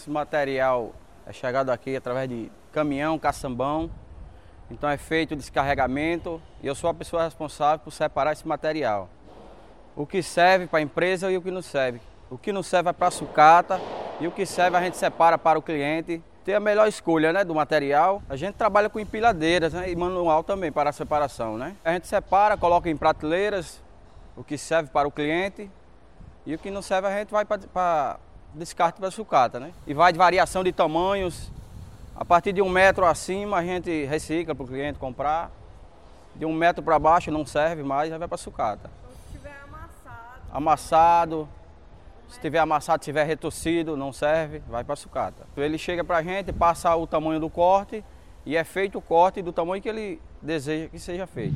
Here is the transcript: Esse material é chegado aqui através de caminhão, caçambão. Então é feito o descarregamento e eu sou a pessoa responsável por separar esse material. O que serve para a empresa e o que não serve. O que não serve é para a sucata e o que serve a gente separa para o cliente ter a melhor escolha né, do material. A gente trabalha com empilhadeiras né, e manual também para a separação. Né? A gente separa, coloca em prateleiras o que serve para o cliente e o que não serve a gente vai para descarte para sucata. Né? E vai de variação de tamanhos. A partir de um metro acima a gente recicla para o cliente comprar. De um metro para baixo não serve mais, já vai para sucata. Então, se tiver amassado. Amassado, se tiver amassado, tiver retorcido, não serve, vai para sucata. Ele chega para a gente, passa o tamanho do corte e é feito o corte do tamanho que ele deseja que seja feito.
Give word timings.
Esse 0.00 0.08
material 0.08 0.94
é 1.26 1.32
chegado 1.32 1.68
aqui 1.68 1.94
através 1.94 2.26
de 2.26 2.50
caminhão, 2.72 3.18
caçambão. 3.18 3.90
Então 4.70 4.88
é 4.88 4.96
feito 4.96 5.32
o 5.32 5.36
descarregamento 5.36 6.40
e 6.62 6.66
eu 6.66 6.74
sou 6.74 6.88
a 6.88 6.94
pessoa 6.94 7.24
responsável 7.24 7.80
por 7.80 7.92
separar 7.92 8.32
esse 8.32 8.48
material. 8.48 9.10
O 9.94 10.06
que 10.06 10.22
serve 10.22 10.66
para 10.66 10.78
a 10.78 10.82
empresa 10.82 11.30
e 11.30 11.36
o 11.36 11.42
que 11.42 11.50
não 11.50 11.60
serve. 11.60 12.00
O 12.30 12.38
que 12.38 12.50
não 12.50 12.62
serve 12.62 12.88
é 12.88 12.92
para 12.94 13.08
a 13.08 13.10
sucata 13.10 13.78
e 14.18 14.26
o 14.26 14.32
que 14.32 14.46
serve 14.46 14.74
a 14.74 14.80
gente 14.80 14.96
separa 14.96 15.36
para 15.36 15.58
o 15.58 15.62
cliente 15.62 16.22
ter 16.46 16.54
a 16.54 16.60
melhor 16.60 16.88
escolha 16.88 17.30
né, 17.30 17.44
do 17.44 17.54
material. 17.54 18.22
A 18.26 18.36
gente 18.36 18.54
trabalha 18.54 18.88
com 18.88 18.98
empilhadeiras 18.98 19.74
né, 19.74 19.90
e 19.90 19.94
manual 19.94 20.42
também 20.42 20.72
para 20.72 20.88
a 20.88 20.94
separação. 20.94 21.58
Né? 21.58 21.76
A 21.84 21.92
gente 21.92 22.08
separa, 22.08 22.56
coloca 22.56 22.88
em 22.88 22.96
prateleiras 22.96 23.82
o 24.34 24.42
que 24.42 24.56
serve 24.56 24.88
para 24.88 25.06
o 25.06 25.10
cliente 25.10 25.70
e 26.46 26.54
o 26.54 26.58
que 26.58 26.70
não 26.70 26.80
serve 26.80 27.06
a 27.06 27.18
gente 27.18 27.30
vai 27.30 27.44
para 27.44 28.18
descarte 28.54 29.00
para 29.00 29.10
sucata. 29.10 29.60
Né? 29.60 29.72
E 29.86 29.94
vai 29.94 30.12
de 30.12 30.18
variação 30.18 30.62
de 30.62 30.72
tamanhos. 30.72 31.50
A 32.14 32.24
partir 32.24 32.52
de 32.52 32.60
um 32.60 32.68
metro 32.68 33.04
acima 33.04 33.58
a 33.58 33.64
gente 33.64 34.04
recicla 34.04 34.54
para 34.54 34.64
o 34.64 34.66
cliente 34.66 34.98
comprar. 34.98 35.50
De 36.34 36.44
um 36.44 36.52
metro 36.52 36.82
para 36.82 36.98
baixo 36.98 37.30
não 37.30 37.44
serve 37.44 37.82
mais, 37.82 38.10
já 38.10 38.16
vai 38.16 38.28
para 38.28 38.38
sucata. 38.38 38.90
Então, 38.98 39.16
se 39.26 39.32
tiver 39.32 39.56
amassado. 39.64 40.42
Amassado, 40.52 41.48
se 42.28 42.40
tiver 42.40 42.58
amassado, 42.60 43.02
tiver 43.02 43.24
retorcido, 43.24 43.96
não 43.96 44.12
serve, 44.12 44.62
vai 44.68 44.84
para 44.84 44.94
sucata. 44.94 45.46
Ele 45.56 45.76
chega 45.76 46.04
para 46.04 46.18
a 46.18 46.22
gente, 46.22 46.52
passa 46.52 46.94
o 46.94 47.06
tamanho 47.06 47.40
do 47.40 47.50
corte 47.50 48.04
e 48.46 48.56
é 48.56 48.62
feito 48.62 48.98
o 48.98 49.02
corte 49.02 49.42
do 49.42 49.52
tamanho 49.52 49.82
que 49.82 49.88
ele 49.88 50.20
deseja 50.40 50.88
que 50.88 50.98
seja 50.98 51.26
feito. 51.26 51.54